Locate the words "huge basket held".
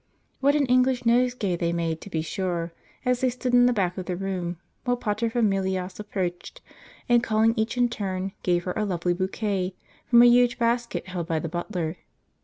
10.25-11.27